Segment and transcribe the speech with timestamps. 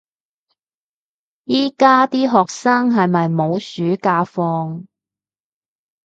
[1.45, 4.87] 而家啲學生係咪冇暑假放